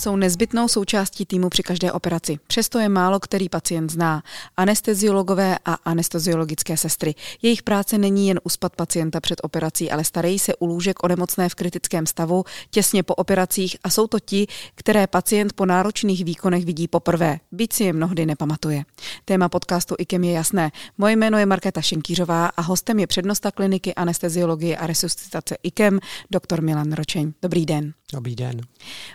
jsou 0.00 0.16
nezbytnou 0.16 0.68
součástí 0.68 1.26
týmu 1.26 1.48
při 1.48 1.62
každé 1.62 1.92
operaci. 1.92 2.38
Přesto 2.46 2.78
je 2.78 2.88
málo 2.88 3.20
který 3.20 3.48
pacient 3.48 3.90
zná. 3.90 4.22
Anesteziologové 4.56 5.58
a 5.64 5.74
anesteziologické 5.74 6.76
sestry. 6.76 7.14
Jejich 7.42 7.62
práce 7.62 7.98
není 7.98 8.28
jen 8.28 8.40
uspat 8.44 8.76
pacienta 8.76 9.20
před 9.20 9.40
operací, 9.42 9.90
ale 9.90 10.04
starají 10.04 10.38
se 10.38 10.56
u 10.56 10.66
lůžek 10.66 11.04
o 11.04 11.08
nemocné 11.08 11.48
v 11.48 11.54
kritickém 11.54 12.06
stavu, 12.06 12.44
těsně 12.70 13.02
po 13.02 13.14
operacích 13.14 13.76
a 13.84 13.90
jsou 13.90 14.06
to 14.06 14.20
ti, 14.20 14.46
které 14.74 15.06
pacient 15.06 15.52
po 15.52 15.66
náročných 15.66 16.24
výkonech 16.24 16.64
vidí 16.64 16.88
poprvé, 16.88 17.38
byť 17.52 17.72
si 17.72 17.84
je 17.84 17.92
mnohdy 17.92 18.26
nepamatuje. 18.26 18.84
Téma 19.24 19.48
podcastu 19.48 19.94
IKEM 19.98 20.24
je 20.24 20.32
jasné. 20.32 20.70
Moje 20.98 21.16
jméno 21.16 21.38
je 21.38 21.46
Markéta 21.46 21.82
Šenkýřová 21.82 22.46
a 22.46 22.62
hostem 22.62 22.98
je 22.98 23.06
přednosta 23.06 23.50
kliniky 23.50 23.94
anesteziologie 23.94 24.76
a 24.76 24.86
resuscitace 24.86 25.56
IKEM, 25.62 26.00
doktor 26.30 26.62
Milan 26.62 26.92
Ročeň. 26.92 27.32
Dobrý 27.42 27.66
den. 27.66 27.92
Dobrý 28.12 28.36
den. 28.36 28.60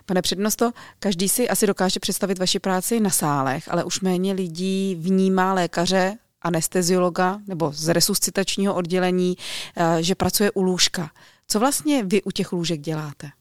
Pane 0.05 0.21
přednosto, 0.21 0.71
každý 0.99 1.29
si 1.29 1.49
asi 1.49 1.67
dokáže 1.67 1.99
představit 1.99 2.39
vaši 2.39 2.59
práci 2.59 2.99
na 2.99 3.09
sálech, 3.09 3.71
ale 3.71 3.83
už 3.83 4.01
méně 4.01 4.33
lidí 4.33 4.95
vnímá 4.99 5.53
lékaře, 5.53 6.17
anesteziologa 6.41 7.39
nebo 7.47 7.71
z 7.71 7.93
resuscitačního 7.93 8.75
oddělení, 8.75 9.37
eh, 9.75 10.03
že 10.03 10.15
pracuje 10.15 10.51
u 10.51 10.61
lůžka. 10.61 11.11
Co 11.47 11.59
vlastně 11.59 12.03
vy 12.03 12.23
u 12.23 12.31
těch 12.31 12.51
lůžek 12.51 12.81
děláte? 12.81 13.31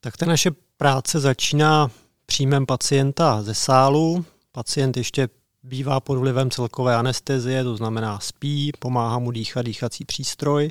Tak 0.00 0.16
ta 0.16 0.26
naše 0.26 0.50
práce 0.76 1.20
začíná 1.20 1.90
příjmem 2.26 2.66
pacienta 2.66 3.42
ze 3.42 3.54
sálu. 3.54 4.24
Pacient 4.52 4.96
ještě 4.96 5.28
bývá 5.62 6.00
pod 6.00 6.18
vlivem 6.18 6.50
celkové 6.50 6.96
anestezie, 6.96 7.64
to 7.64 7.76
znamená 7.76 8.20
spí, 8.20 8.72
pomáhá 8.78 9.18
mu 9.18 9.30
dýchat 9.30 9.64
dýchací 9.64 10.04
přístroj 10.04 10.70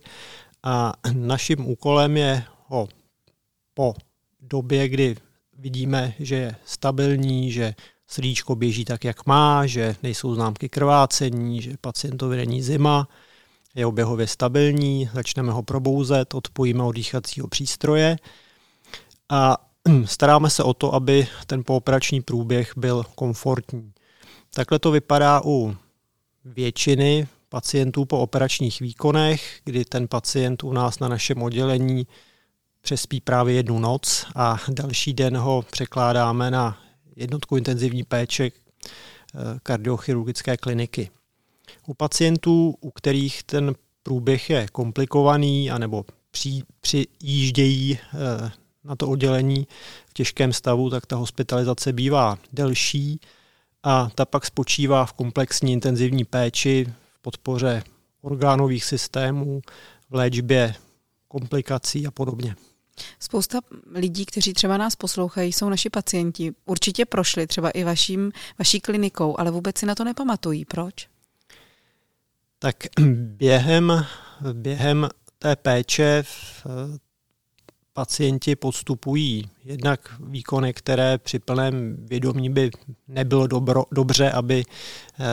a 0.64 0.94
naším 1.14 1.68
úkolem 1.68 2.18
je 2.18 2.44
ho 2.68 2.88
po 3.74 3.96
době, 4.40 4.90
kdy 4.90 5.16
vidíme, 5.60 6.14
že 6.20 6.36
je 6.36 6.56
stabilní, 6.66 7.52
že 7.52 7.76
srdíčko 8.08 8.56
běží 8.56 8.86
tak, 8.86 9.04
jak 9.04 9.26
má, 9.26 9.66
že 9.66 9.96
nejsou 10.04 10.36
známky 10.36 10.70
krvácení, 10.70 11.62
že 11.62 11.78
pacientovi 11.82 12.38
není 12.38 12.62
zima, 12.62 13.08
je 13.76 13.86
oběhově 13.86 14.28
stabilní, 14.28 15.10
začneme 15.14 15.52
ho 15.52 15.64
probouzet, 15.64 16.34
odpojíme 16.34 16.84
od 16.84 16.92
dýchacího 16.92 17.48
přístroje 17.48 18.18
a 19.30 19.58
staráme 20.06 20.50
se 20.50 20.64
o 20.64 20.74
to, 20.74 20.94
aby 20.94 21.28
ten 21.46 21.64
pooperační 21.64 22.22
průběh 22.22 22.74
byl 22.78 23.04
komfortní. 23.16 23.94
Takhle 24.54 24.80
to 24.80 24.92
vypadá 24.92 25.42
u 25.46 25.76
většiny 26.46 27.28
pacientů 27.50 28.06
po 28.06 28.20
operačních 28.20 28.80
výkonech, 28.80 29.60
kdy 29.66 29.86
ten 29.86 30.08
pacient 30.08 30.64
u 30.64 30.74
nás 30.74 31.00
na 31.00 31.08
našem 31.08 31.44
oddělení 31.44 32.08
přespí 32.82 33.22
právě 33.22 33.56
jednu 33.56 33.80
noc 33.80 34.26
a 34.36 34.58
další 34.70 35.14
den 35.14 35.38
ho 35.38 35.66
překládáme 35.72 36.52
na 36.52 36.78
jednotku 37.16 37.58
intenzivní 37.58 38.04
péče 38.04 38.46
eh, 38.46 39.40
kardiochirurgické 39.64 40.58
kliniky. 40.58 41.10
U 41.88 41.94
pacientů, 41.94 42.76
u 42.82 42.92
kterých 42.92 43.44
ten 43.44 43.76
průběh 44.04 44.50
je 44.50 44.68
komplikovaný 44.72 45.72
anebo 45.72 46.06
při, 46.32 46.64
přijíždějí 46.82 47.98
eh, 47.98 48.52
na 48.84 48.96
to 48.96 49.08
oddělení 49.08 49.68
v 50.10 50.14
těžkém 50.14 50.54
stavu, 50.54 50.90
tak 50.90 51.06
ta 51.06 51.16
hospitalizace 51.16 51.94
bývá 51.94 52.38
delší 52.54 53.20
a 53.84 54.10
ta 54.16 54.26
pak 54.26 54.46
spočívá 54.46 55.06
v 55.06 55.14
komplexní 55.14 55.74
intenzivní 55.74 56.26
péči, 56.26 56.86
v 57.14 57.22
podpoře 57.22 57.84
orgánových 58.22 58.86
systémů, 58.86 59.62
v 60.10 60.16
léčbě 60.16 60.76
komplikací 61.28 62.08
a 62.08 62.12
podobně. 62.12 62.56
Spousta 63.20 63.60
lidí, 63.92 64.26
kteří 64.26 64.54
třeba 64.54 64.78
nás 64.78 64.96
poslouchají, 64.96 65.54
jsou 65.54 65.70
naši 65.70 65.90
pacienti. 65.90 66.54
Určitě 66.66 67.06
prošli 67.06 67.48
třeba 67.48 67.70
i 67.70 67.84
vaším, 67.84 68.32
vaší 68.60 68.80
klinikou, 68.80 69.40
ale 69.40 69.52
vůbec 69.52 69.78
si 69.78 69.86
na 69.86 69.96
to 69.96 70.04
nepamatují. 70.04 70.66
Proč? 70.66 71.08
Tak 72.60 72.76
během, 73.38 74.06
během 74.54 75.10
té 75.40 75.56
péče 75.56 76.24
pacienti 78.00 78.56
podstupují 78.56 79.50
jednak 79.66 80.00
výkony, 80.20 80.74
které 80.74 81.18
při 81.18 81.40
plném 81.40 81.98
vědomí 82.00 82.50
by 82.50 82.72
nebylo 83.08 83.48
dobro, 83.48 83.84
dobře, 83.92 84.32
aby, 84.32 84.64
eh, 85.20 85.24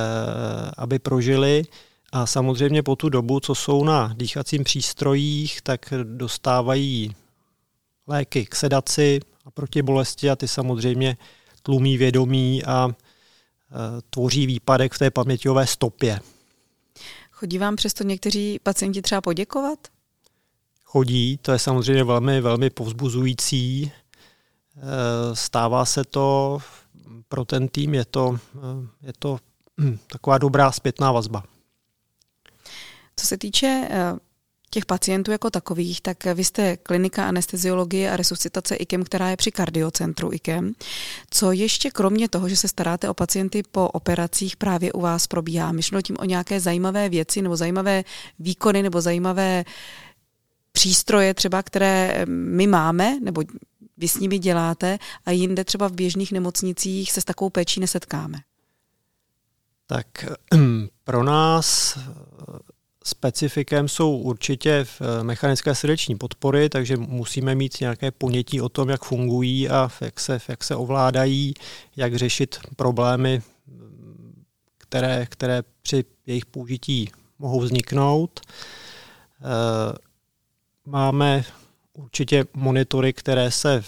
aby 0.76 0.98
prožili. 0.98 1.62
A 2.12 2.26
samozřejmě 2.26 2.82
po 2.82 2.96
tu 2.96 3.08
dobu, 3.08 3.40
co 3.40 3.54
jsou 3.54 3.84
na 3.84 4.14
dýchacím 4.16 4.64
přístrojích, 4.64 5.62
tak 5.62 5.92
dostávají 6.02 7.14
léky 8.06 8.46
k 8.46 8.54
sedaci 8.54 9.20
a 9.44 9.50
proti 9.50 9.82
bolesti 9.82 10.30
a 10.30 10.36
ty 10.36 10.48
samozřejmě 10.48 11.16
tlumí 11.62 11.96
vědomí 11.96 12.64
a 12.64 12.88
eh, 12.88 12.94
tvoří 14.10 14.46
výpadek 14.46 14.94
v 14.94 14.98
té 14.98 15.10
paměťové 15.10 15.66
stopě. 15.66 16.20
Chodí 17.30 17.58
vám 17.58 17.76
přesto 17.76 18.04
někteří 18.04 18.58
pacienti 18.62 19.02
třeba 19.02 19.20
poděkovat? 19.20 19.78
chodí, 20.96 21.38
to 21.42 21.52
je 21.52 21.58
samozřejmě 21.58 22.04
velmi, 22.04 22.40
velmi 22.40 22.70
povzbuzující. 22.70 23.92
Eh, 24.76 25.36
stává 25.36 25.84
se 25.84 26.04
to 26.04 26.58
pro 27.28 27.44
ten 27.44 27.68
tým, 27.68 27.94
je 27.94 28.04
to, 28.04 28.38
eh, 28.54 29.06
je 29.06 29.12
to 29.18 29.38
hm, 29.80 29.98
taková 30.06 30.38
dobrá 30.38 30.72
zpětná 30.72 31.12
vazba. 31.12 31.44
Co 33.16 33.26
se 33.26 33.38
týče 33.38 33.88
těch 34.76 34.86
pacientů 34.86 35.30
jako 35.30 35.50
takových, 35.50 36.00
tak 36.00 36.24
vy 36.24 36.44
jste 36.44 36.76
klinika 36.76 37.28
anesteziologie 37.28 38.10
a 38.10 38.16
resuscitace 38.16 38.74
IKEM, 38.76 39.04
která 39.04 39.30
je 39.30 39.36
při 39.36 39.50
kardiocentru 39.50 40.32
IKEM. 40.32 40.72
Co 41.30 41.52
ještě 41.52 41.90
kromě 41.90 42.28
toho, 42.28 42.48
že 42.48 42.56
se 42.56 42.68
staráte 42.68 43.08
o 43.08 43.14
pacienty 43.14 43.62
po 43.62 43.88
operacích, 43.88 44.56
právě 44.56 44.92
u 44.92 45.00
vás 45.00 45.26
probíhá? 45.26 45.72
Myšleno 45.72 46.02
tím 46.02 46.16
o 46.20 46.24
nějaké 46.24 46.60
zajímavé 46.60 47.08
věci 47.08 47.42
nebo 47.42 47.56
zajímavé 47.56 48.04
výkony 48.38 48.82
nebo 48.82 49.00
zajímavé 49.00 49.64
přístroje 50.72 51.34
třeba, 51.34 51.62
které 51.62 52.24
my 52.28 52.66
máme, 52.66 53.20
nebo 53.20 53.42
vy 53.96 54.08
s 54.08 54.18
nimi 54.18 54.38
děláte 54.38 54.98
a 55.26 55.30
jinde 55.30 55.64
třeba 55.64 55.88
v 55.88 55.92
běžných 55.92 56.32
nemocnicích 56.32 57.12
se 57.12 57.20
s 57.20 57.24
takovou 57.24 57.50
péčí 57.50 57.80
nesetkáme? 57.80 58.38
Tak 59.86 60.06
pro 61.04 61.22
nás 61.22 61.98
specifikem 63.06 63.88
jsou 63.88 64.16
určitě 64.16 64.84
v 64.84 65.02
mechanické 65.22 65.74
srdeční 65.74 66.16
podpory, 66.16 66.68
takže 66.68 66.96
musíme 66.96 67.54
mít 67.54 67.80
nějaké 67.80 68.10
ponětí 68.10 68.60
o 68.60 68.68
tom, 68.68 68.88
jak 68.88 69.04
fungují 69.04 69.68
a 69.68 69.90
jak 70.00 70.20
se, 70.20 70.38
jak 70.48 70.64
se 70.64 70.76
ovládají, 70.76 71.54
jak 71.96 72.14
řešit 72.14 72.58
problémy, 72.76 73.42
které, 74.78 75.26
které 75.26 75.62
při 75.82 76.04
jejich 76.26 76.46
použití 76.46 77.10
mohou 77.38 77.60
vzniknout. 77.60 78.40
Máme 80.86 81.44
určitě 81.92 82.44
monitory, 82.54 83.12
které 83.12 83.50
se 83.50 83.84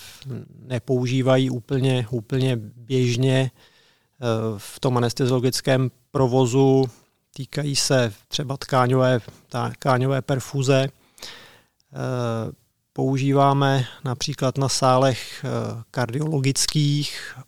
nepoužívají 0.62 1.50
úplně, 1.50 2.06
úplně 2.11 2.56
běžně 2.56 3.50
eh, 3.50 4.25
v 4.56 4.81
tom 4.81 4.97
anesteziologickém 4.97 5.91
provozu. 6.11 6.85
Týkají 7.38 7.76
se 7.76 8.12
třeba 8.28 8.56
tkáňové, 8.56 9.21
tkáňové 9.78 10.22
perfuze. 10.22 10.87
Eh, 10.87 10.88
používáme 12.93 13.84
například 14.04 14.59
na 14.59 14.69
sálech 14.69 15.44
eh, 15.44 15.49
kardiologických 15.91 17.38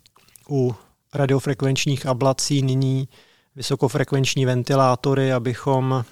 u 0.51 0.75
radiofrekvenčních 1.15 2.07
ablací 2.07 2.63
nyní 2.63 3.09
vysokofrekvenční 3.57 4.47
ventilátory, 4.47 5.33
abychom, 5.33 6.04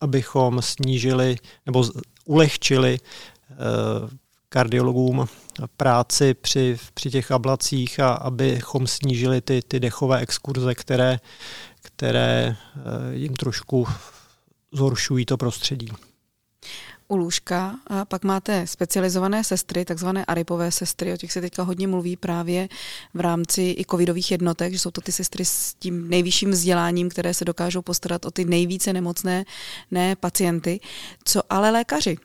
abychom 0.00 0.62
snížili 0.62 1.36
nebo 1.66 1.84
ulehčili 2.24 2.98
eh, 3.50 3.56
kardiologům 4.48 5.28
práci 5.76 6.34
při, 6.34 6.78
při 6.94 7.10
těch 7.10 7.30
ablacích 7.32 8.00
a 8.00 8.12
abychom 8.12 8.86
snížili 8.86 9.40
ty, 9.40 9.62
ty 9.68 9.80
dechové 9.80 10.18
exkurze, 10.18 10.74
které, 10.74 11.18
které 11.96 12.56
eh, 12.56 12.80
jim 13.14 13.34
trošku 13.34 13.86
zhoršují 14.72 15.26
to 15.26 15.36
prostředí. 15.36 15.88
U 17.08 17.16
lůžka 17.16 17.78
a 17.86 18.04
pak 18.04 18.24
máte 18.24 18.66
specializované 18.66 19.44
sestry, 19.44 19.84
takzvané 19.84 20.24
aripové 20.24 20.72
sestry, 20.72 21.12
o 21.12 21.16
těch 21.16 21.32
se 21.32 21.40
teďka 21.40 21.62
hodně 21.62 21.88
mluví 21.88 22.16
právě 22.16 22.68
v 23.14 23.20
rámci 23.20 23.62
i 23.62 23.84
covidových 23.90 24.30
jednotek, 24.30 24.72
že 24.72 24.78
jsou 24.78 24.90
to 24.90 25.00
ty 25.00 25.12
sestry 25.12 25.44
s 25.44 25.74
tím 25.74 26.10
nejvyšším 26.10 26.50
vzděláním, 26.50 27.08
které 27.08 27.34
se 27.34 27.44
dokážou 27.44 27.82
postarat 27.82 28.24
o 28.24 28.30
ty 28.30 28.44
nejvíce 28.44 28.92
nemocné 28.92 29.44
ne 29.90 30.16
pacienty. 30.16 30.80
Co 31.24 31.42
ale 31.50 31.70
lékaři? 31.70 32.16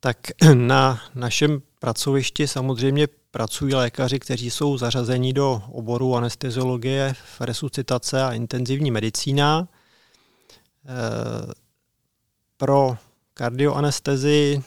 Tak 0.00 0.16
na 0.54 1.00
našem 1.14 1.62
pracovišti 1.78 2.48
samozřejmě 2.48 3.08
pracují 3.30 3.74
lékaři, 3.74 4.18
kteří 4.18 4.50
jsou 4.50 4.78
zařazeni 4.78 5.32
do 5.32 5.62
oboru 5.72 6.16
anesteziologie, 6.16 7.14
resuscitace 7.40 8.22
a 8.22 8.32
intenzivní 8.32 8.90
medicína. 8.90 9.68
Eh, 10.84 11.52
pro 12.56 12.96
kardioanestezi 13.34 14.62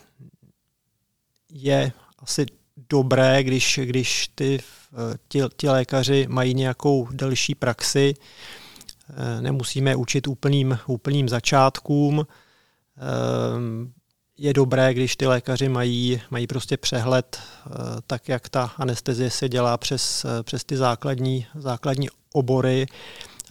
je 1.49 1.91
asi 2.19 2.45
dobré, 2.89 3.43
když, 3.43 3.79
když 3.83 4.27
ty, 4.35 4.59
ti, 5.27 5.41
ti 5.57 5.69
lékaři 5.69 6.27
mají 6.29 6.53
nějakou 6.53 7.07
delší 7.11 7.55
praxi, 7.55 8.13
nemusíme 9.41 9.95
učit 9.95 10.27
úplným, 10.27 10.79
úplným 10.87 11.29
začátkům, 11.29 12.27
je 14.41 14.53
dobré, 14.53 14.93
když 14.93 15.15
ty 15.15 15.27
lékaři 15.27 15.69
mají, 15.69 16.21
mají 16.29 16.47
prostě 16.47 16.77
přehled, 16.77 17.39
tak 18.07 18.29
jak 18.29 18.49
ta 18.49 18.73
anestezie 18.77 19.29
se 19.29 19.49
dělá 19.49 19.77
přes, 19.77 20.25
přes 20.43 20.63
ty 20.63 20.77
základní, 20.77 21.45
základní 21.55 22.09
obory 22.33 22.85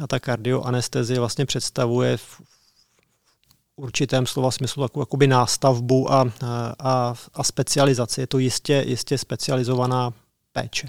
a 0.02 0.06
ta 0.06 0.20
kardioanestezie 0.20 1.18
vlastně 1.18 1.46
představuje 1.46 2.16
v 2.16 2.40
určitém 3.76 4.26
slova 4.26 4.50
smyslu 4.50 4.82
takovou 4.82 5.02
jakoby 5.02 5.26
nástavbu 5.26 6.12
a, 6.12 6.32
a, 6.78 7.14
a 7.34 7.44
specializaci. 7.44 8.20
Je 8.20 8.26
to 8.26 8.38
jistě, 8.38 8.84
jistě 8.86 9.18
specializovaná 9.18 10.12
péče. 10.52 10.88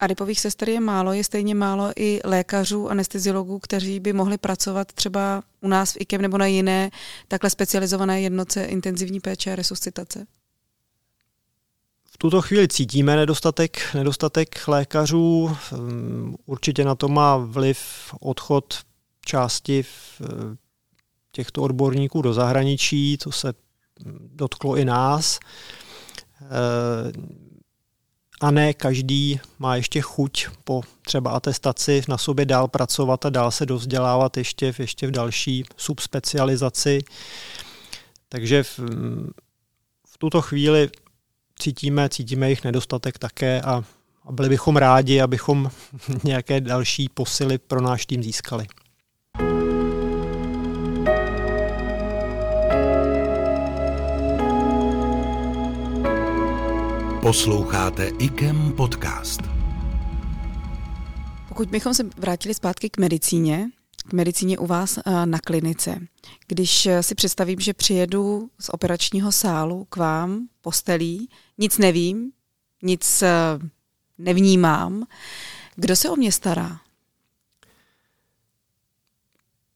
A 0.00 0.06
rypových 0.06 0.40
sester 0.40 0.68
je 0.68 0.80
málo, 0.80 1.12
je 1.12 1.24
stejně 1.24 1.54
málo 1.54 1.92
i 1.96 2.20
lékařů, 2.24 2.88
anesteziologů, 2.88 3.58
kteří 3.58 4.00
by 4.00 4.12
mohli 4.12 4.38
pracovat 4.38 4.92
třeba 4.92 5.42
u 5.60 5.68
nás 5.68 5.92
v 5.92 5.96
IKEM 6.00 6.22
nebo 6.22 6.38
na 6.38 6.46
jiné 6.46 6.90
takhle 7.28 7.50
specializované 7.50 8.20
jednotce 8.20 8.64
intenzivní 8.64 9.20
péče 9.20 9.52
a 9.52 9.56
resuscitace? 9.56 10.26
V 12.12 12.18
tuto 12.18 12.42
chvíli 12.42 12.68
cítíme 12.68 13.16
nedostatek, 13.16 13.94
nedostatek 13.94 14.68
lékařů. 14.68 15.56
Určitě 16.46 16.84
na 16.84 16.94
to 16.94 17.08
má 17.08 17.36
vliv 17.36 17.78
odchod 18.20 18.78
části 19.24 19.84
těchto 21.32 21.62
odborníků 21.62 22.22
do 22.22 22.32
zahraničí, 22.32 23.18
to 23.18 23.32
se 23.32 23.52
dotklo 24.34 24.76
i 24.76 24.84
nás. 24.84 25.38
A 28.40 28.50
ne 28.50 28.74
každý 28.74 29.40
má 29.58 29.76
ještě 29.76 30.00
chuť 30.00 30.46
po 30.64 30.82
třeba 31.02 31.30
atestaci 31.30 32.02
na 32.08 32.18
sobě 32.18 32.46
dál 32.46 32.68
pracovat 32.68 33.26
a 33.26 33.30
dál 33.30 33.50
se 33.50 33.66
dozdělávat 33.66 34.36
ještě, 34.36 34.72
v, 34.72 34.80
ještě 34.80 35.06
v 35.06 35.10
další 35.10 35.64
subspecializaci. 35.76 37.00
Takže 38.28 38.62
v, 38.62 38.78
v 40.06 40.18
tuto 40.18 40.42
chvíli 40.42 40.90
cítíme, 41.58 42.08
cítíme 42.08 42.46
jejich 42.46 42.64
nedostatek 42.64 43.18
také 43.18 43.60
a, 43.60 43.84
a 44.24 44.32
byli 44.32 44.48
bychom 44.48 44.76
rádi, 44.76 45.20
abychom 45.20 45.70
nějaké 46.24 46.60
další 46.60 47.08
posily 47.08 47.58
pro 47.58 47.80
náš 47.80 48.06
tým 48.06 48.22
získali. 48.22 48.66
Posloucháte 57.22 58.08
IKEM 58.18 58.72
podcast. 58.72 59.40
Pokud 61.48 61.68
bychom 61.68 61.94
se 61.94 62.02
vrátili 62.16 62.54
zpátky 62.54 62.90
k 62.90 62.98
medicíně, 62.98 63.70
k 64.08 64.12
medicíně 64.12 64.58
u 64.58 64.66
vás 64.66 64.98
eh, 64.98 65.26
na 65.26 65.38
klinice. 65.38 65.98
Když 66.46 66.86
eh, 66.86 67.02
si 67.02 67.14
představím, 67.14 67.60
že 67.60 67.74
přijedu 67.74 68.50
z 68.60 68.68
operačního 68.68 69.32
sálu 69.32 69.84
k 69.84 69.96
vám 69.96 70.48
postelí, 70.60 71.28
nic 71.58 71.78
nevím, 71.78 72.32
nic 72.82 73.22
eh, 73.22 73.30
nevnímám, 74.18 75.06
kdo 75.76 75.96
se 75.96 76.10
o 76.10 76.16
mě 76.16 76.32
stará? 76.32 76.80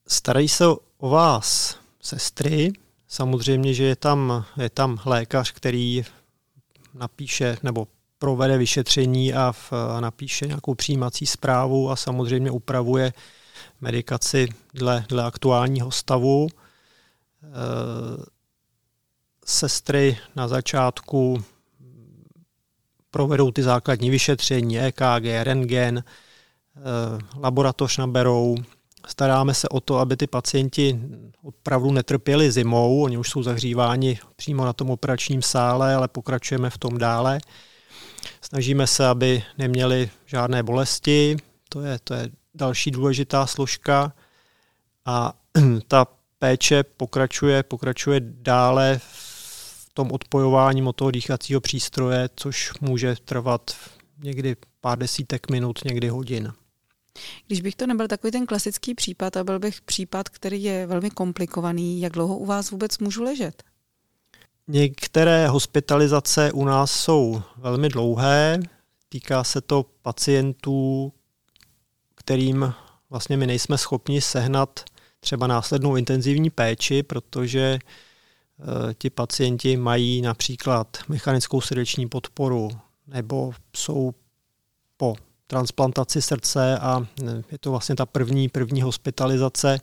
Starají 0.08 0.48
se 0.48 0.64
o 0.98 1.08
vás 1.08 1.78
sestry, 2.00 2.72
samozřejmě, 3.08 3.74
že 3.74 3.84
je 3.84 3.96
tam, 3.96 4.44
je 4.62 4.70
tam 4.70 4.98
lékař, 5.04 5.52
který 5.52 6.04
napíše 6.94 7.56
nebo 7.62 7.86
provede 8.18 8.58
vyšetření 8.58 9.34
a, 9.34 9.52
v, 9.52 9.72
napíše 10.00 10.46
nějakou 10.46 10.74
přijímací 10.74 11.26
zprávu 11.26 11.90
a 11.90 11.96
samozřejmě 11.96 12.50
upravuje 12.50 13.12
medikaci 13.80 14.48
dle, 14.74 15.04
dle 15.08 15.24
aktuálního 15.24 15.90
stavu. 15.90 16.46
E, 16.48 16.54
sestry 19.44 20.18
na 20.36 20.48
začátku 20.48 21.44
provedou 23.10 23.50
ty 23.50 23.62
základní 23.62 24.10
vyšetření, 24.10 24.80
EKG, 24.80 25.24
rentgen, 25.42 25.98
e, 25.98 26.02
laboratoř 27.40 27.98
naberou, 27.98 28.56
Staráme 29.06 29.54
se 29.54 29.68
o 29.68 29.80
to, 29.80 29.98
aby 29.98 30.16
ty 30.16 30.26
pacienti 30.26 31.00
opravdu 31.42 31.92
netrpěli 31.92 32.52
zimou. 32.52 33.02
Oni 33.02 33.18
už 33.18 33.30
jsou 33.30 33.42
zahříváni 33.42 34.18
přímo 34.36 34.64
na 34.64 34.72
tom 34.72 34.90
operačním 34.90 35.42
sále, 35.42 35.94
ale 35.94 36.08
pokračujeme 36.08 36.70
v 36.70 36.78
tom 36.78 36.98
dále. 36.98 37.38
Snažíme 38.40 38.86
se, 38.86 39.06
aby 39.06 39.42
neměli 39.58 40.10
žádné 40.26 40.62
bolesti. 40.62 41.36
To 41.68 41.80
je, 41.80 41.98
to 42.04 42.14
je 42.14 42.30
další 42.54 42.90
důležitá 42.90 43.46
složka. 43.46 44.12
A 45.04 45.32
ta 45.88 46.06
péče 46.38 46.82
pokračuje, 46.82 47.62
pokračuje 47.62 48.20
dále 48.22 49.00
v 49.02 49.88
tom 49.94 50.12
odpojování 50.12 50.82
od 50.82 50.96
toho 50.96 51.10
dýchacího 51.10 51.60
přístroje, 51.60 52.28
což 52.36 52.72
může 52.80 53.16
trvat 53.24 53.76
někdy 54.18 54.56
pár 54.80 54.98
desítek 54.98 55.50
minut, 55.50 55.84
někdy 55.84 56.08
hodin. 56.08 56.52
Když 57.46 57.60
bych 57.60 57.76
to 57.76 57.86
nebyl 57.86 58.08
takový 58.08 58.30
ten 58.30 58.46
klasický 58.46 58.94
případ 58.94 59.36
a 59.36 59.44
byl 59.44 59.58
bych 59.58 59.80
případ, 59.80 60.28
který 60.28 60.62
je 60.62 60.86
velmi 60.86 61.10
komplikovaný, 61.10 62.00
jak 62.00 62.12
dlouho 62.12 62.38
u 62.38 62.44
vás 62.44 62.70
vůbec 62.70 62.98
můžu 62.98 63.22
ležet? 63.22 63.62
Některé 64.68 65.48
hospitalizace 65.48 66.52
u 66.52 66.64
nás 66.64 66.92
jsou 66.92 67.42
velmi 67.56 67.88
dlouhé. 67.88 68.60
Týká 69.08 69.44
se 69.44 69.60
to 69.60 69.86
pacientů, 70.02 71.12
kterým 72.14 72.74
vlastně 73.10 73.36
my 73.36 73.46
nejsme 73.46 73.78
schopni 73.78 74.20
sehnat 74.20 74.84
třeba 75.20 75.46
následnou 75.46 75.96
intenzivní 75.96 76.50
péči, 76.50 77.02
protože 77.02 77.60
e, 77.60 77.78
ti 78.94 79.10
pacienti 79.10 79.76
mají 79.76 80.22
například 80.22 80.96
mechanickou 81.08 81.60
srdeční 81.60 82.08
podporu 82.08 82.70
nebo 83.06 83.52
jsou 83.76 84.14
po 84.96 85.16
transplantaci 85.46 86.22
srdce 86.22 86.78
a 86.78 87.06
eh, 87.22 87.42
je 87.52 87.58
to 87.58 87.70
vlastně 87.70 87.96
ta 87.96 88.06
první, 88.06 88.48
první 88.48 88.82
hospitalizace, 88.82 89.80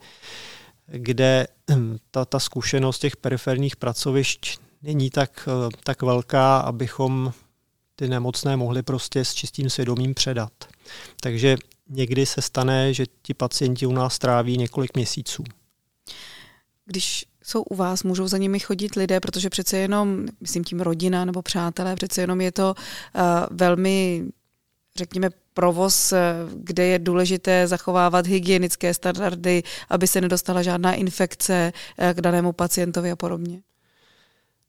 kde 0.88 1.48
hm, 1.72 1.98
ta, 2.12 2.25
ta 2.25 2.39
zkušenost 2.39 3.00
těch 3.00 3.18
periferních 3.18 3.75
pracovišť 3.75 4.58
není 4.82 5.10
tak, 5.10 5.50
eh, 5.51 5.70
tak 5.84 6.01
velká, 6.01 6.58
abychom 6.58 7.34
ty 7.96 8.08
nemocné 8.08 8.58
mohli 8.58 8.84
prostě 8.84 9.25
s 9.25 9.34
čistým 9.34 9.70
svědomím 9.70 10.13
předat. 10.13 10.53
Takže 11.22 11.58
někdy 11.89 12.25
se 12.25 12.41
stane, 12.41 12.94
že 12.94 13.06
ti 13.22 13.34
pacienti 13.34 13.86
u 13.86 13.91
nás 13.91 14.20
tráví 14.20 14.58
několik 14.58 14.96
měsíců. 14.96 15.44
Když 16.86 17.25
jsou 17.44 17.62
u 17.62 17.75
vás, 17.75 18.03
můžou 18.03 18.27
za 18.27 18.38
nimi 18.38 18.60
chodit 18.60 18.96
lidé, 18.96 19.20
protože 19.20 19.50
přece 19.50 19.77
jenom, 19.77 20.25
myslím 20.41 20.63
tím 20.63 20.80
rodina 20.80 21.25
nebo 21.25 21.41
přátelé, 21.41 21.96
přece 21.96 22.22
jenom 22.22 22.41
je 22.41 22.51
to 22.51 22.75
uh, 23.15 23.22
velmi 23.51 24.25
řekněme, 24.96 25.30
provoz, 25.53 26.13
kde 26.53 26.86
je 26.86 27.00
důležité 27.00 27.67
zachovávat 27.67 28.27
hygienické 28.27 28.93
standardy, 28.93 29.63
aby 29.89 30.08
se 30.08 30.22
nedostala 30.22 30.62
žádná 30.62 30.93
infekce 30.93 31.74
eh, 31.98 32.13
k 32.13 32.22
danému 32.22 32.51
pacientovi 32.51 33.12
a 33.12 33.15
podobně. 33.15 33.62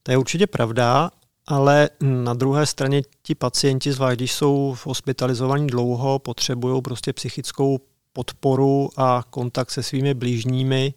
To 0.02 0.10
je 0.10 0.18
určitě 0.18 0.46
pravda, 0.46 1.10
ale 1.46 1.90
na 2.00 2.34
druhé 2.34 2.66
straně 2.66 3.02
ti 3.22 3.34
pacienti, 3.34 3.92
zvlášť 3.92 4.16
když 4.16 4.32
jsou 4.32 4.76
hospitalizovaní 4.84 5.66
dlouho, 5.66 6.18
potřebují 6.18 6.82
prostě 6.82 7.12
psychickou 7.12 7.78
podporu 8.12 8.90
a 8.96 9.24
kontakt 9.30 9.70
se 9.70 9.82
svými 9.82 10.14
blížními. 10.14 10.94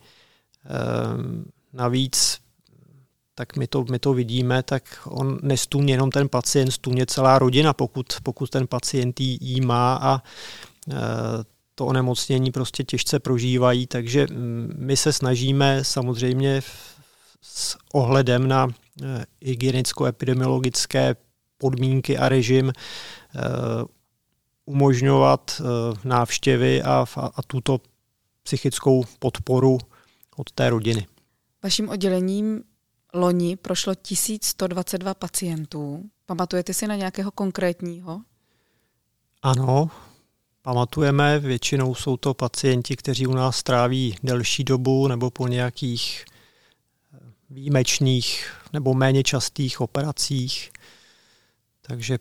Ehm, 0.66 1.46
navíc 1.74 2.40
tak 3.36 3.58
my 3.58 3.68
to, 3.68 3.86
my 3.92 4.00
to 4.00 4.14
vidíme, 4.14 4.64
tak 4.64 4.84
on 5.06 5.40
nestůně 5.42 5.94
jenom 5.94 6.12
ten 6.12 6.30
pacient, 6.30 6.72
stůně 6.72 7.06
celá 7.06 7.40
rodina, 7.40 7.74
pokud, 7.74 8.06
pokud 8.24 8.50
ten 8.50 8.68
pacient 8.68 9.20
jí, 9.20 9.38
jí 9.42 9.62
má 9.62 9.96
a 10.02 10.18
e, 10.18 10.94
to 11.76 11.86
onemocnění 11.86 12.52
prostě 12.52 12.84
těžce 12.84 13.20
prožívají, 13.20 13.88
takže 13.88 14.28
my 14.78 14.98
se 14.98 15.14
snažíme 15.14 15.84
samozřejmě 15.84 16.62
s 17.42 17.78
ohledem 17.94 18.48
na 18.48 18.68
e, 18.68 19.26
hygienicko-epidemiologické 19.42 21.16
podmínky 21.58 22.18
a 22.18 22.30
režim 22.30 22.70
e, 22.70 22.74
umožňovat 24.66 25.62
návštěvy 26.04 26.82
a, 26.84 27.06
a 27.36 27.42
tuto 27.48 27.80
psychickou 28.44 29.04
podporu 29.20 29.78
od 30.36 30.52
té 30.52 30.70
rodiny. 30.70 31.08
Vaším 31.64 31.90
oddělením 31.90 32.64
loni 33.16 33.56
prošlo 33.56 33.96
1122 33.96 35.14
pacientů. 35.14 36.04
Pamatujete 36.26 36.74
si 36.74 36.88
na 36.88 36.96
nějakého 36.96 37.32
konkrétního? 37.32 38.22
Ano, 39.42 39.90
pamatujeme. 40.62 41.40
Většinou 41.40 41.96
jsou 41.96 42.18
to 42.18 42.34
pacienti, 42.34 42.96
kteří 42.96 43.28
u 43.28 43.34
nás 43.34 43.58
stráví 43.58 44.16
delší 44.24 44.64
dobu 44.64 45.08
nebo 45.08 45.32
po 45.32 45.48
nějakých 45.48 46.26
eh, 47.14 47.20
výjimečných 47.50 48.54
nebo 48.74 48.94
méně 48.94 49.24
častých 49.24 49.82
operacích. 49.82 50.72
Takže 51.82 52.20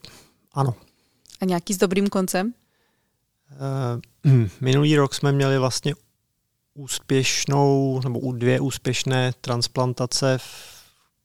ano. 0.53 0.75
A 1.41 1.45
nějaký 1.45 1.75
s 1.75 1.79
dobrým 1.79 2.07
koncem? 2.07 2.55
Uh, 4.25 4.47
minulý 4.61 4.97
rok 4.97 5.15
jsme 5.15 5.33
měli 5.33 5.59
vlastně 5.59 5.95
úspěšnou, 6.75 8.01
nebo 8.05 8.33
dvě 8.33 8.61
úspěšné 8.61 9.33
transplantace 9.41 10.39
v 10.39 10.74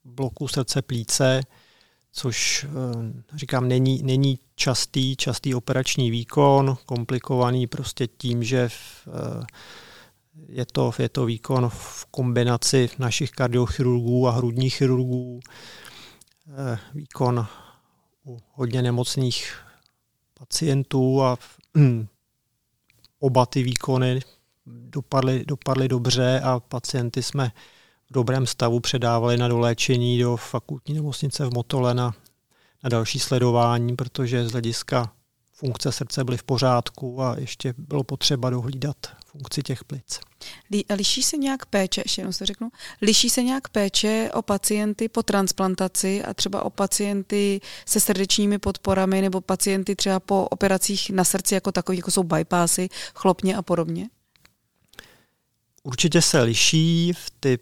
bloku 0.09 0.47
srdce 0.47 0.81
plíce, 0.81 1.41
což 2.11 2.65
eh, 2.69 3.37
říkám, 3.37 3.67
není, 3.67 4.03
není 4.03 4.39
častý, 4.55 5.15
častý 5.15 5.55
operační 5.55 6.11
výkon, 6.11 6.77
komplikovaný 6.85 7.67
prostě 7.67 8.07
tím, 8.07 8.43
že 8.43 8.69
eh, 9.07 9.45
je 10.47 10.65
to, 10.65 10.91
je 10.99 11.09
to 11.09 11.25
výkon 11.25 11.69
v 11.69 12.05
kombinaci 12.11 12.89
našich 12.99 13.31
kardiochirurgů 13.31 14.27
a 14.27 14.31
hrudních 14.31 14.75
chirurgů, 14.75 15.39
eh, 16.47 16.79
výkon 16.93 17.47
u 18.25 18.37
hodně 18.53 18.81
nemocných 18.81 19.57
pacientů 20.33 21.23
a 21.23 21.37
hm, 21.77 22.07
oba 23.19 23.45
ty 23.45 23.63
výkony 23.63 24.19
dopadly, 24.65 25.45
dopadly 25.47 25.87
dobře 25.87 26.41
a 26.43 26.59
pacienty 26.59 27.23
jsme 27.23 27.49
v 27.49 27.78
dobrém 28.11 28.47
stavu 28.47 28.79
předávali 28.79 29.37
na 29.37 29.47
doléčení 29.47 30.19
do 30.19 30.37
fakultní 30.37 30.93
nemocnice 30.93 31.45
v 31.45 31.53
Motole 31.53 31.93
na, 31.93 32.13
na 32.83 32.89
další 32.89 33.19
sledování, 33.19 33.95
protože 33.95 34.47
z 34.47 34.51
hlediska 34.51 35.11
funkce 35.53 35.91
srdce 35.91 36.23
byly 36.23 36.37
v 36.37 36.43
pořádku 36.43 37.21
a 37.21 37.35
ještě 37.39 37.73
bylo 37.77 38.03
potřeba 38.03 38.49
dohlídat 38.49 38.97
funkci 39.25 39.63
těch 39.63 39.83
plic. 39.83 40.19
Liší 40.95 41.23
se 41.23 41.37
nějak 41.37 41.65
péče, 41.65 42.01
ještě 42.05 42.21
jenom 42.21 42.33
se 42.33 42.45
řeknu, 42.45 42.69
liší 43.01 43.29
se 43.29 43.43
nějak 43.43 43.69
péče 43.69 44.29
o 44.33 44.41
pacienty 44.41 45.09
po 45.09 45.23
transplantaci 45.23 46.23
a 46.23 46.33
třeba 46.33 46.65
o 46.65 46.69
pacienty 46.69 47.61
se 47.85 47.99
srdečními 47.99 48.59
podporami 48.59 49.21
nebo 49.21 49.41
pacienty 49.41 49.95
třeba 49.95 50.19
po 50.19 50.47
operacích 50.47 51.09
na 51.09 51.23
srdci 51.23 51.53
jako 51.53 51.71
takový, 51.71 51.97
jako 51.97 52.11
jsou 52.11 52.23
bypassy, 52.23 52.89
chlopně 53.15 53.55
a 53.55 53.61
podobně? 53.61 54.09
Určitě 55.83 56.21
se 56.21 56.41
liší. 56.41 57.13
Ty 57.39 57.59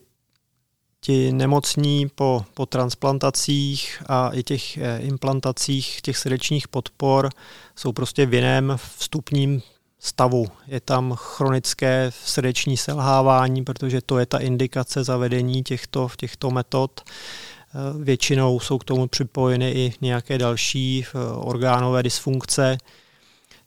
ti 1.08 1.32
nemocní 1.32 2.10
po, 2.16 2.46
po 2.54 2.66
transplantacích 2.66 4.04
a 4.08 4.30
i 4.34 4.44
těch 4.44 4.78
eh, 4.78 5.00
implantacích 5.00 6.02
těch 6.02 6.18
srdečních 6.18 6.68
podpor 6.68 7.30
jsou 7.76 7.92
prostě 7.92 8.26
v 8.26 8.34
jiném 8.34 8.78
vstupním 8.98 9.62
stavu. 10.00 10.48
Je 10.68 10.80
tam 10.80 11.14
chronické 11.16 12.12
srdeční 12.26 12.78
selhávání, 12.78 13.64
protože 13.64 14.02
to 14.02 14.20
je 14.20 14.26
ta 14.26 14.38
indikace 14.38 15.04
zavedení 15.04 15.64
těchto, 15.64 16.10
těchto 16.18 16.52
metod. 16.52 17.02
Eh, 17.06 18.04
většinou 18.04 18.60
jsou 18.60 18.78
k 18.78 18.84
tomu 18.84 19.08
připojeny 19.08 19.72
i 19.72 19.94
nějaké 20.02 20.38
další 20.38 21.06
eh, 21.06 21.18
orgánové 21.36 22.04
dysfunkce. 22.04 22.78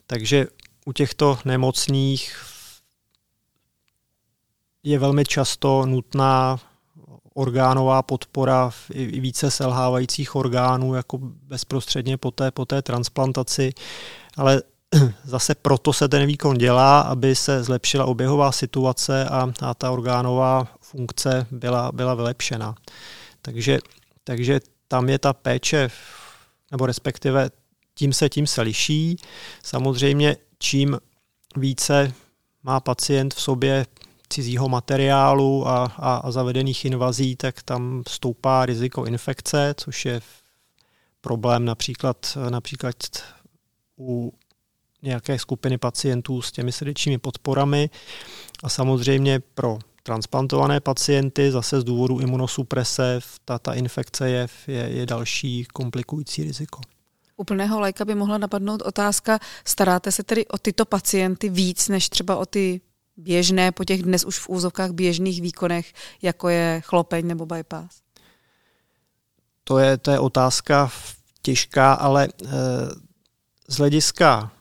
Takže 0.07 0.47
u 0.85 0.93
těchto 0.93 1.39
nemocných 1.45 2.45
je 4.83 4.99
velmi 4.99 5.25
často 5.25 5.87
nutná 5.87 6.61
orgánová 7.41 8.03
podpora 8.03 8.71
i 8.93 9.21
více 9.21 9.51
selhávajících 9.51 10.37
orgánů 10.37 10.95
jako 10.95 11.19
bezprostředně 11.23 12.17
po 12.17 12.31
té, 12.31 12.51
po 12.51 12.65
té 12.67 12.83
transplantaci, 12.83 13.73
ale 14.37 14.63
zase 15.25 15.55
proto 15.55 15.93
se 15.93 16.09
ten 16.09 16.27
výkon 16.27 16.59
dělá, 16.59 17.01
aby 17.01 17.37
se 17.37 17.63
zlepšila 17.63 18.05
oběhová 18.05 18.53
situace 18.53 19.25
a, 19.25 19.53
a 19.61 19.75
ta 19.75 19.91
orgánová 19.91 20.69
funkce 20.81 21.47
byla, 21.51 21.93
byla 21.93 22.15
vylepšena. 22.15 22.75
Takže, 23.43 23.79
takže 24.25 24.61
tam 24.89 25.09
je 25.09 25.19
ta 25.19 25.33
péče, 25.33 25.91
nebo 26.71 26.87
respektive 26.87 27.51
tím 27.95 28.13
se 28.13 28.29
tím 28.29 28.47
se 28.47 28.63
liší. 28.63 29.17
Samozřejmě 29.63 30.37
čím 30.59 30.99
více 31.57 32.13
má 32.63 32.81
pacient 32.81 33.35
v 33.35 33.41
sobě 33.41 33.87
cizího 34.33 34.69
materiálu 34.69 35.69
a, 35.69 35.85
a, 35.97 36.17
a 36.17 36.31
zavedených 36.31 36.85
invazí, 36.85 37.37
tak 37.37 37.63
tam 37.63 38.03
stoupá 38.09 38.67
riziko 38.67 39.05
infekce, 39.05 39.75
což 39.77 40.05
je 40.05 40.21
problém 41.21 41.65
například, 41.65 42.39
například 42.51 42.97
u 43.99 44.33
nějaké 45.03 45.39
skupiny 45.39 45.79
pacientů 45.79 46.43
s 46.43 46.53
těmi 46.53 46.73
srdečními 46.73 47.19
podporami 47.19 47.91
a 48.63 48.69
samozřejmě 48.69 49.41
pro 49.41 49.79
transplantované 50.03 50.81
pacienty 50.81 51.51
zase 51.51 51.81
z 51.81 51.85
důvodu 51.85 52.19
imunosuprese 52.19 53.21
ta, 53.45 53.59
ta 53.59 53.75
infekce 53.75 54.31
je, 54.31 54.47
je, 54.67 54.89
je 54.89 55.07
další 55.07 55.65
komplikující 55.65 56.45
riziko. 56.45 56.81
Úplného 57.37 57.81
léka 57.81 58.05
by 58.05 58.15
mohla 58.15 58.39
napadnout 58.39 58.83
otázka, 58.83 59.39
staráte 59.65 60.13
se 60.13 60.23
tedy 60.23 60.47
o 60.47 60.59
tyto 60.59 60.85
pacienty 60.85 61.49
víc 61.49 61.89
než 61.89 62.09
třeba 62.09 62.37
o 62.37 62.47
ty 62.47 62.81
běžné, 63.21 63.73
po 63.73 63.85
těch 63.85 64.03
dnes 64.03 64.25
už 64.25 64.39
v 64.39 64.49
úzovkách 64.49 64.91
běžných 64.91 65.43
výkonech, 65.43 65.93
jako 66.23 66.49
je 66.49 66.83
chlopeň 66.85 67.27
nebo 67.27 67.47
bypass? 67.47 68.01
To 69.65 69.79
je, 69.79 69.99
to 69.99 70.11
je 70.11 70.19
otázka 70.19 70.91
těžká, 71.43 71.93
ale 71.93 72.25
e, 72.25 72.49
z 73.69 73.77
hlediska 73.77 74.53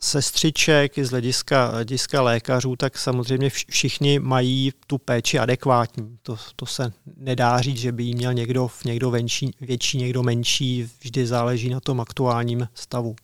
sestřiček, 0.00 0.98
z 0.98 1.10
hlediska, 1.10 1.66
hlediska 1.66 2.22
lékařů, 2.22 2.76
tak 2.76 2.98
samozřejmě 2.98 3.50
všichni 3.50 4.18
mají 4.18 4.72
tu 4.86 4.98
péči 4.98 5.38
adekvátní. 5.38 6.18
To, 6.22 6.36
to 6.56 6.66
se 6.66 6.92
nedá 7.16 7.60
říct, 7.60 7.78
že 7.78 7.92
by 7.92 8.02
jí 8.02 8.14
měl 8.14 8.34
někdo, 8.34 8.70
někdo 8.84 9.10
venší, 9.10 9.50
větší, 9.60 9.98
někdo 9.98 10.22
menší, 10.22 10.88
vždy 11.00 11.26
záleží 11.26 11.68
na 11.68 11.80
tom 11.80 12.00
aktuálním 12.00 12.68
stavu. 12.74 13.16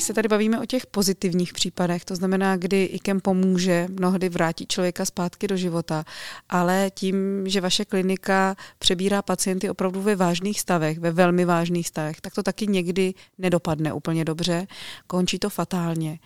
Se 0.00 0.14
tady 0.14 0.28
bavíme 0.28 0.60
o 0.60 0.66
těch 0.66 0.86
pozitivních 0.86 1.52
případech, 1.52 2.04
to 2.04 2.16
znamená, 2.16 2.56
kdy 2.56 2.84
IKEM 2.84 3.20
pomůže 3.20 3.86
mnohdy 3.90 4.28
vrátit 4.28 4.72
člověka 4.72 5.04
zpátky 5.04 5.48
do 5.48 5.56
života, 5.56 6.04
ale 6.48 6.90
tím, 6.94 7.48
že 7.48 7.60
vaše 7.60 7.84
klinika 7.84 8.56
přebírá 8.78 9.22
pacienty 9.22 9.70
opravdu 9.70 10.02
ve 10.02 10.16
vážných 10.16 10.60
stavech, 10.60 10.98
ve 10.98 11.10
velmi 11.10 11.44
vážných 11.44 11.88
stavech, 11.88 12.20
tak 12.20 12.34
to 12.34 12.42
taky 12.42 12.66
někdy 12.66 13.14
nedopadne 13.38 13.92
úplně 13.92 14.24
dobře, 14.24 14.66
končí 15.06 15.38
to 15.38 15.50
fatálně. 15.50 16.18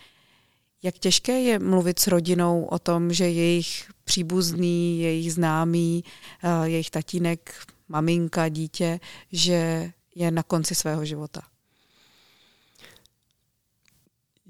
Jak 0.83 0.99
těžké 0.99 1.41
je 1.41 1.59
mluvit 1.59 1.99
s 1.99 2.07
rodinou 2.07 2.65
o 2.65 2.79
tom, 2.79 3.13
že 3.13 3.29
jejich 3.29 3.91
příbuzný, 4.05 5.01
jejich 5.01 5.33
známý, 5.33 6.05
eh, 6.43 6.69
jejich 6.69 6.91
tatínek, 6.91 7.55
maminka, 7.89 8.49
dítě, 8.49 9.01
že 9.33 9.93
je 10.15 10.31
na 10.31 10.43
konci 10.43 10.75
svého 10.75 11.05
života? 11.05 11.52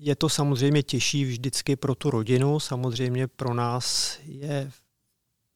Je 0.04 0.16
to 0.16 0.28
samozřejmě 0.28 0.82
těžší 0.82 1.24
vždycky 1.24 1.76
pro 1.76 1.94
tu 1.94 2.10
rodinu, 2.10 2.60
samozřejmě 2.60 3.28
pro 3.28 3.54
nás 3.54 4.18
je, 4.24 4.70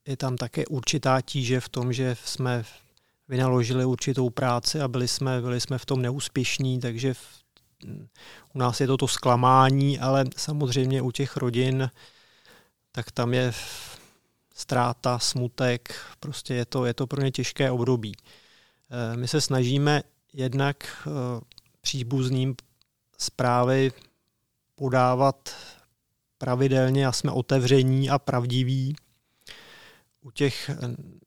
je 0.07 0.17
tam 0.17 0.37
také 0.37 0.67
určitá 0.67 1.21
tíže 1.21 1.61
v 1.61 1.69
tom, 1.69 1.93
že 1.93 2.17
jsme 2.25 2.65
vynaložili 3.29 3.85
určitou 3.85 4.31
práci 4.31 4.81
a 4.81 4.89
byli 4.89 5.09
jsme, 5.09 5.41
byli 5.41 5.61
jsme 5.61 5.79
v 5.79 5.87
tom 5.87 6.03
neúspěšní, 6.03 6.81
takže 6.81 7.15
v, 7.15 7.21
u 8.55 8.59
nás 8.59 8.81
je 8.81 8.87
to 8.87 8.97
to 8.97 9.09
zklamání, 9.09 9.99
ale 9.99 10.25
samozřejmě 10.37 11.03
u 11.03 11.11
těch 11.11 11.37
rodin, 11.37 11.91
tak 12.93 13.11
tam 13.11 13.35
je 13.35 13.53
ztráta, 14.55 15.19
smutek, 15.19 15.95
prostě 16.21 16.55
je 16.55 16.65
to, 16.65 16.85
je 16.85 16.95
to 16.95 17.07
pro 17.07 17.23
ně 17.23 17.31
těžké 17.31 17.71
období. 17.71 18.15
Eh, 18.17 19.17
my 19.17 19.29
se 19.29 19.41
snažíme 19.41 20.03
jednak 20.33 21.07
eh, 21.07 21.11
příbuzným 21.81 22.55
zprávy 23.19 23.93
podávat 24.77 25.55
pravidelně 26.39 27.07
a 27.07 27.13
jsme 27.13 27.31
otevření 27.31 28.11
a 28.11 28.19
pravdiví. 28.19 28.97
U 30.21 30.31
těch 30.31 30.71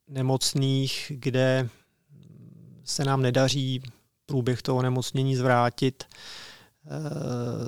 nemocných, 0.07 1.11
kde 1.15 1.69
se 2.83 3.03
nám 3.03 3.21
nedaří 3.21 3.81
průběh 4.25 4.61
toho 4.61 4.81
nemocnění 4.81 5.35
zvrátit, 5.35 6.03
eh, 6.03 6.89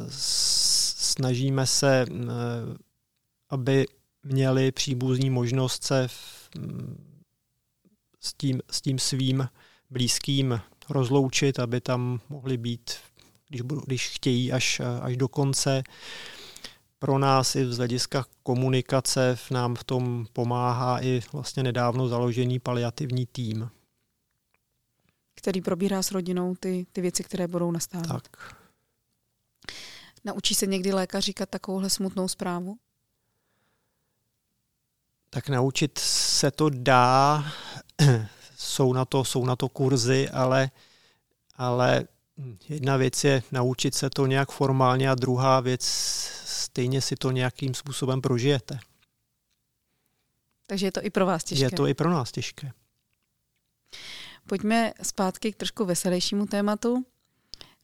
snažíme 0.09 1.67
se, 1.67 2.05
eh, 2.09 2.23
aby 3.50 3.85
měli 4.23 4.71
příbuzní 4.71 5.29
možnost 5.29 5.83
se 5.83 6.07
s 8.19 8.33
tím, 8.33 8.61
s 8.71 8.81
tím 8.81 9.00
svým 9.00 9.50
blízkým 9.89 10.61
rozloučit, 10.89 11.59
aby 11.59 11.81
tam 11.81 12.19
mohli 12.29 12.57
být 12.57 12.91
když, 13.51 13.62
budou, 13.62 13.81
když 13.86 14.10
chtějí 14.10 14.51
až, 14.51 14.81
až 15.01 15.17
do 15.17 15.27
konce. 15.27 15.84
Pro 17.00 17.17
nás 17.17 17.55
i 17.55 17.65
z 17.65 17.77
hlediska 17.77 18.25
komunikace 18.43 19.36
v 19.36 19.51
nám 19.51 19.75
v 19.75 19.84
tom 19.84 20.27
pomáhá 20.34 21.03
i 21.03 21.22
vlastně 21.34 21.63
nedávno 21.63 22.08
založený 22.08 22.60
paliativní 22.60 23.25
tým. 23.25 23.70
Který 25.36 25.62
probírá 25.62 26.03
s 26.03 26.12
rodinou 26.12 26.55
ty, 26.55 26.86
ty 26.91 27.01
věci, 27.01 27.24
které 27.24 27.48
budou 27.48 27.72
nastávat. 27.72 28.08
Tak. 28.27 28.55
Naučí 30.24 30.55
se 30.55 30.67
někdy 30.67 30.93
lékař 30.93 31.24
říkat 31.24 31.50
takovouhle 31.50 31.89
smutnou 31.89 32.27
zprávu? 32.27 32.77
Tak 35.29 35.50
naučit 35.50 35.98
se 35.98 36.51
to 36.51 36.70
dá, 36.70 37.46
jsou 38.58 38.93
na 38.93 39.05
to, 39.05 39.24
jsou 39.24 39.46
na 39.46 39.55
to 39.55 39.70
kurzy, 39.70 40.29
ale, 40.29 40.72
ale 41.55 42.08
jedna 42.69 42.98
věc 42.98 43.24
je 43.24 43.43
naučit 43.51 43.95
se 43.95 44.10
to 44.10 44.25
nějak 44.25 44.51
formálně 44.51 45.10
a 45.10 45.15
druhá 45.15 45.60
věc, 45.60 45.83
stejně 46.45 47.01
si 47.01 47.15
to 47.15 47.31
nějakým 47.31 47.74
způsobem 47.74 48.21
prožijete. 48.21 48.79
Takže 50.67 50.88
je 50.88 50.91
to 50.91 51.05
i 51.05 51.10
pro 51.10 51.25
vás 51.25 51.43
těžké. 51.43 51.65
Je 51.65 51.71
to 51.71 51.88
i 51.88 51.93
pro 51.93 52.10
nás 52.10 52.31
těžké. 52.31 52.71
Pojďme 54.48 54.93
zpátky 55.01 55.51
k 55.51 55.55
trošku 55.55 55.86
veselějšímu 55.86 56.45
tématu, 56.45 57.05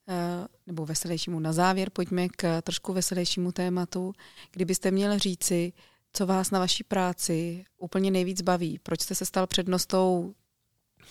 eh, 0.08 0.48
nebo 0.68 0.86
veselějšímu 0.86 1.40
na 1.40 1.54
závěr, 1.54 1.90
pojďme 1.90 2.30
k 2.30 2.62
trošku 2.62 2.94
veselějšímu 2.94 3.52
tématu. 3.52 4.14
Kdybyste 4.52 4.92
měl 4.92 5.20
říci, 5.20 5.74
co 6.14 6.26
vás 6.26 6.52
na 6.52 6.60
vaší 6.60 6.84
práci 6.84 7.66
úplně 7.78 8.12
nejvíc 8.12 8.42
baví, 8.42 8.80
proč 8.80 9.02
jste 9.02 9.16
se 9.16 9.26
stal 9.26 9.48
přednostou 9.48 10.34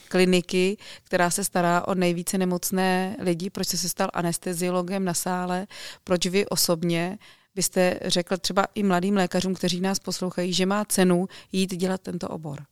kliniky, 0.08 0.76
která 1.02 1.30
se 1.30 1.44
stará 1.44 1.88
o 1.88 1.94
nejvíce 1.94 2.38
nemocné 2.38 3.16
lidi, 3.20 3.50
proč 3.50 3.66
jste 3.66 3.76
se 3.76 3.88
stal 3.88 4.08
anesteziologem 4.12 5.04
na 5.04 5.14
sále, 5.14 5.66
proč 6.04 6.26
vy 6.26 6.46
osobně 6.46 7.18
byste 7.54 8.00
řekl 8.04 8.36
třeba 8.36 8.66
i 8.74 8.82
mladým 8.82 9.16
lékařům, 9.16 9.54
kteří 9.54 9.80
nás 9.80 9.98
poslouchají, 9.98 10.52
že 10.52 10.66
má 10.66 10.84
cenu 10.84 11.28
jít 11.52 11.76
dělat 11.76 12.00
tento 12.00 12.28
obor? 12.28 12.64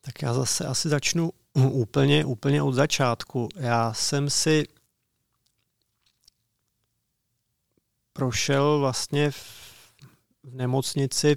Tak 0.00 0.22
já 0.22 0.34
zase 0.34 0.66
asi 0.66 0.88
začnu 0.88 1.32
úplně, 1.54 2.24
úplně 2.24 2.62
od 2.62 2.72
začátku. 2.72 3.48
Já 3.56 3.92
jsem 3.92 4.30
si 4.30 4.64
prošel 8.12 8.78
vlastně 8.78 9.30
v, 9.30 9.36
v 10.42 10.54
nemocnici 10.54 11.36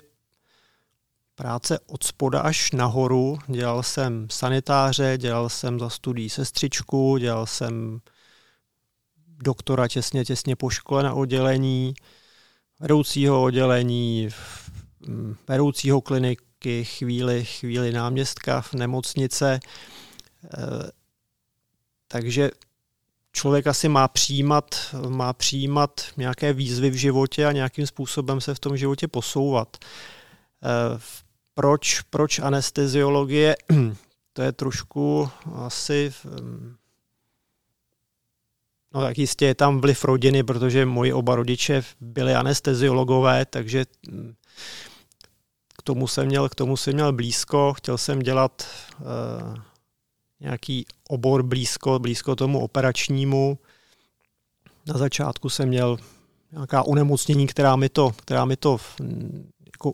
práce 1.35 1.79
od 1.87 2.03
spoda 2.03 2.39
až 2.39 2.71
nahoru. 2.71 3.39
Dělal 3.47 3.83
jsem 3.83 4.27
sanitáře, 4.31 5.17
dělal 5.17 5.49
jsem 5.49 5.79
za 5.79 5.89
studií 5.89 6.29
sestřičku, 6.29 7.17
dělal 7.17 7.45
jsem 7.45 7.99
doktora 9.43 9.87
těsně, 9.87 10.25
těsně 10.25 10.55
po 10.55 10.69
škole 10.69 11.03
na 11.03 11.13
oddělení, 11.13 11.93
vedoucího 12.79 13.43
oddělení, 13.43 14.29
vedoucího 15.47 16.01
kliniky, 16.01 16.85
chvíli, 16.85 17.45
chvíli 17.45 17.91
náměstka 17.91 18.61
v 18.61 18.73
nemocnice. 18.73 19.59
Eh, 20.45 20.91
takže 22.07 22.51
člověk 23.31 23.67
asi 23.67 23.89
má 23.89 24.07
přijímat, 24.07 24.75
má 25.09 25.33
přijímat 25.33 26.01
nějaké 26.17 26.53
výzvy 26.53 26.89
v 26.89 26.95
životě 26.95 27.45
a 27.45 27.51
nějakým 27.51 27.87
způsobem 27.87 28.41
se 28.41 28.55
v 28.55 28.59
tom 28.59 28.77
životě 28.77 29.07
posouvat. 29.07 29.77
Eh, 30.63 31.22
proč, 31.53 32.01
proč 32.01 32.39
anesteziologie? 32.39 33.55
To 34.35 34.41
je 34.41 34.51
trošku 34.51 35.29
asi 35.53 36.13
No 38.93 39.01
tak 39.01 39.17
jistě 39.17 39.45
je 39.45 39.55
tam 39.55 39.81
vliv 39.81 40.05
rodiny, 40.05 40.43
protože 40.43 40.85
moji 40.85 41.13
oba 41.13 41.35
rodiče 41.35 41.83
byli 42.01 42.35
anesteziologové, 42.35 43.45
takže 43.45 43.85
mm, 44.09 44.33
k 45.77 45.81
tomu 45.83 46.07
jsem 46.07 46.25
měl, 46.25 46.49
k 46.49 46.55
tomu 46.55 46.77
jsem 46.77 46.93
měl 46.93 47.13
blízko. 47.13 47.73
Chtěl 47.77 47.97
jsem 47.97 48.19
dělat 48.19 48.67
uh, 48.99 49.55
nějaký 50.39 50.85
obor 51.07 51.43
blízko, 51.43 51.99
blízko 51.99 52.35
tomu 52.35 52.59
operačnímu. 52.59 53.57
Na 54.87 54.97
začátku 54.97 55.49
jsem 55.49 55.69
měl 55.69 55.97
nějaká 56.51 56.83
unemocnění, 56.83 57.47
která 57.47 57.75
mi 57.75 57.89
to, 57.89 58.11
která 58.11 58.45
mi 58.45 58.55
to 58.55 58.77
mm, 59.01 59.49
jako 59.65 59.93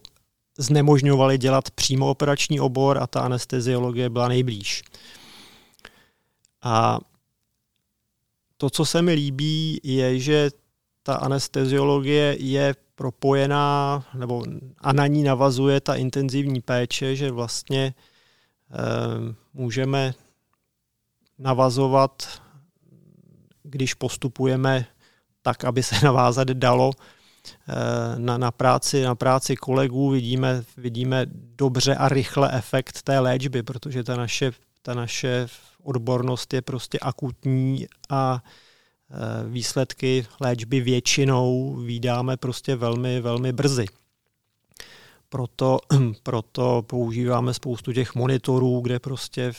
znemožňovaly 0.59 1.37
dělat 1.37 1.71
přímo 1.71 2.09
operační 2.09 2.59
obor 2.59 2.97
a 2.97 3.07
ta 3.07 3.21
anesteziologie 3.21 4.09
byla 4.09 4.27
nejblíž. 4.27 4.83
A 6.61 6.99
to, 8.57 8.69
co 8.69 8.85
se 8.85 9.01
mi 9.01 9.13
líbí, 9.13 9.79
je, 9.83 10.19
že 10.19 10.49
ta 11.03 11.15
anesteziologie 11.15 12.35
je 12.39 12.75
propojená, 12.95 14.03
nebo 14.13 14.43
a 14.77 14.93
na 14.93 15.07
ní 15.07 15.23
navazuje 15.23 15.81
ta 15.81 15.95
intenzivní 15.95 16.61
péče, 16.61 17.15
že 17.15 17.31
vlastně 17.31 17.83
e, 17.83 17.93
můžeme 19.53 20.13
navazovat, 21.37 22.41
když 23.63 23.93
postupujeme 23.93 24.85
tak, 25.41 25.63
aby 25.63 25.83
se 25.83 25.95
navázat 26.05 26.47
dalo, 26.47 26.91
na, 28.17 28.37
na, 28.37 28.51
práci, 28.51 29.03
na 29.03 29.15
práci 29.15 29.55
kolegů 29.55 30.09
vidíme, 30.09 30.63
vidíme 30.77 31.25
dobře 31.31 31.95
a 31.95 32.09
rychle 32.09 32.51
efekt 32.53 33.01
té 33.01 33.19
léčby, 33.19 33.63
protože 33.63 34.03
ta 34.03 34.15
naše, 34.15 34.51
ta 34.81 34.93
naše 34.93 35.47
odbornost 35.83 36.53
je 36.53 36.61
prostě 36.61 36.99
akutní 36.99 37.87
a 38.09 38.43
e, 38.43 39.49
výsledky 39.49 40.27
léčby 40.41 40.81
většinou 40.81 41.75
vydáme 41.75 42.37
prostě 42.37 42.75
velmi, 42.75 43.21
velmi 43.21 43.53
brzy. 43.53 43.85
Proto, 45.29 45.79
proto 46.23 46.83
používáme 46.87 47.53
spoustu 47.53 47.93
těch 47.93 48.15
monitorů, 48.15 48.81
kde 48.81 48.99
prostě 48.99 49.53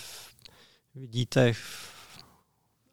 vidíte 0.94 1.52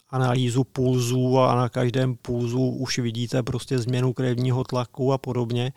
analýzu 0.09 0.63
pulzů 0.63 1.39
a 1.39 1.55
na 1.55 1.69
každém 1.69 2.15
pulzu 2.15 2.69
už 2.69 2.99
vidíte 2.99 3.43
prostě 3.43 3.79
změnu 3.79 4.13
krevního 4.13 4.63
tlaku 4.63 5.13
a 5.13 5.17
podobně. 5.17 5.73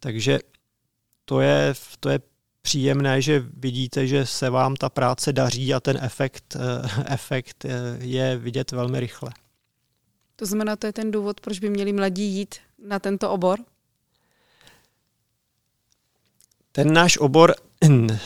Takže 0.00 0.38
to 1.24 1.40
je, 1.40 1.74
to 2.00 2.08
je 2.08 2.20
příjemné, 2.62 3.22
že 3.22 3.44
vidíte, 3.56 4.06
že 4.06 4.26
se 4.26 4.50
vám 4.50 4.76
ta 4.76 4.88
práce 4.88 5.32
daří 5.32 5.74
a 5.74 5.80
ten 5.80 5.98
efekt, 6.02 6.56
eh, 6.56 7.04
efekt 7.14 7.64
eh, 7.64 7.70
je 8.00 8.36
vidět 8.36 8.72
velmi 8.72 9.00
rychle. 9.00 9.30
To 10.36 10.46
znamená, 10.46 10.76
to 10.76 10.86
je 10.86 10.92
ten 10.92 11.10
důvod, 11.10 11.40
proč 11.40 11.58
by 11.58 11.70
měli 11.70 11.92
mladí 11.92 12.24
jít 12.24 12.54
na 12.86 12.98
tento 12.98 13.30
obor? 13.30 13.58
Ten 16.72 16.92
náš 16.92 17.18
obor 17.18 17.54
eh, 17.84 18.18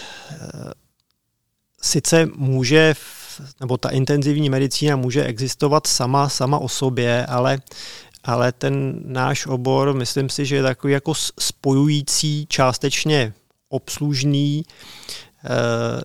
sice 1.82 2.26
může, 2.26 2.94
nebo 3.60 3.76
ta 3.76 3.88
intenzivní 3.88 4.50
medicína 4.50 4.96
může 4.96 5.24
existovat 5.24 5.86
sama, 5.86 6.28
sama 6.28 6.58
o 6.58 6.68
sobě, 6.68 7.26
ale 7.26 7.58
ale 8.26 8.52
ten 8.52 9.00
náš 9.04 9.46
obor, 9.46 9.94
myslím 9.94 10.28
si, 10.28 10.46
že 10.46 10.56
je 10.56 10.62
takový 10.62 10.92
jako 10.92 11.12
spojující 11.40 12.46
částečně 12.46 13.32
obslužný, 13.68 14.64
eh, 15.44 16.02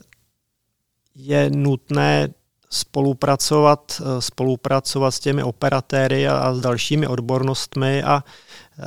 je 1.15 1.49
nutné 1.49 2.29
spolupracovat, 2.69 4.01
eh, 4.01 4.21
spolupracovat 4.21 5.11
s 5.11 5.19
těmi 5.19 5.43
operatéry 5.43 6.27
a, 6.27 6.53
s 6.53 6.61
dalšími 6.61 7.07
odbornostmi 7.07 8.03
a 8.03 8.23
eh, 8.79 8.83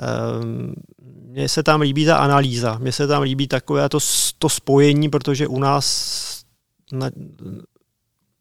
mně 1.03 1.49
se 1.49 1.63
tam 1.63 1.81
líbí 1.81 2.05
ta 2.05 2.17
analýza, 2.17 2.79
mně 2.79 2.93
se 2.93 3.07
tam 3.07 3.23
líbí 3.23 3.49
takové 3.49 3.89
to, 3.89 3.99
to 4.39 4.49
spojení, 4.49 5.09
protože 5.09 5.47
u 5.47 5.59
nás 5.59 6.45
na, 6.93 7.11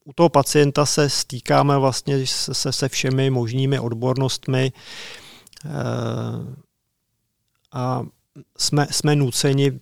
u 0.03 0.13
toho 0.13 0.29
pacienta 0.29 0.85
se 0.85 1.09
stýkáme 1.09 1.77
vlastně 1.77 2.27
se, 2.27 2.71
se 2.71 2.89
všemi 2.89 3.29
možnými 3.29 3.79
odbornostmi 3.79 4.71
a 7.73 8.01
jsme, 8.57 8.87
jsme 8.91 9.15
nuceni 9.15 9.79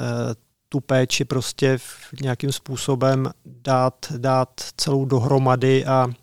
Eh, 0.00 0.34
tu 0.68 0.80
péči 0.80 1.24
prostě 1.24 1.78
v 1.78 2.20
nějakým 2.22 2.52
způsobem 2.52 3.30
dát, 3.44 4.12
dát 4.16 4.60
celou 4.76 5.04
dohromady 5.04 5.86
a 5.86 6.06
eh, 6.08 6.14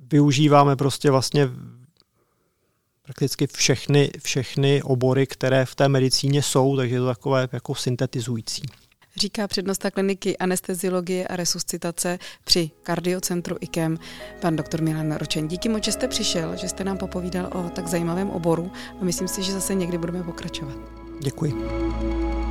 využíváme 0.00 0.76
prostě 0.76 1.10
vlastně 1.10 1.48
prakticky 3.02 3.46
všechny, 3.46 4.10
všechny 4.22 4.82
obory, 4.82 5.26
které 5.26 5.64
v 5.64 5.74
té 5.74 5.88
medicíně 5.88 6.42
jsou, 6.42 6.76
takže 6.76 6.94
je 6.94 7.00
to 7.00 7.06
takové 7.06 7.48
jako 7.52 7.74
syntetizující. 7.74 8.62
Říká 9.16 9.48
přednosta 9.48 9.90
kliniky 9.90 10.38
anesteziologie 10.38 11.28
a 11.28 11.36
resuscitace 11.36 12.18
při 12.44 12.70
kardiocentru 12.82 13.56
IKEM 13.60 13.98
pan 14.40 14.56
doktor 14.56 14.82
Milan 14.82 15.12
Ročen. 15.12 15.48
Díky 15.48 15.68
moc, 15.68 15.84
že 15.84 15.92
jste 15.92 16.08
přišel, 16.08 16.56
že 16.56 16.68
jste 16.68 16.84
nám 16.84 16.98
popovídal 16.98 17.50
o 17.54 17.70
tak 17.70 17.88
zajímavém 17.88 18.30
oboru 18.30 18.72
a 19.00 19.04
myslím 19.04 19.28
si, 19.28 19.42
že 19.42 19.52
zase 19.52 19.74
někdy 19.74 19.98
budeme 19.98 20.22
pokračovat. 20.22 20.76
Děkuji. 21.22 22.41